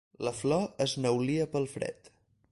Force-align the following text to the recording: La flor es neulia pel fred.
La 0.27 0.31
flor 0.37 0.63
es 0.85 0.95
neulia 1.05 1.47
pel 1.53 1.69
fred. 1.75 2.11